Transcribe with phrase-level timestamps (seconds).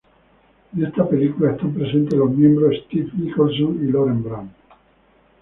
[0.75, 4.51] En esta película, están presentes los miembros Stevie Nicholson y Lauren Brant.